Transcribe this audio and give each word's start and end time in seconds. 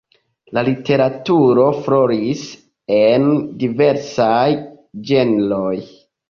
La 0.57 0.61
literaturo 0.67 1.65
floris 1.81 2.41
en 2.95 3.29
diversaj 3.65 4.41
ĝenroj. 5.13 5.77